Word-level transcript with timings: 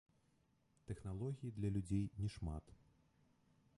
Тэхналогій 0.91 1.53
для 1.57 1.69
людзей 1.75 2.03
не 2.23 2.27
шмат. 2.37 2.75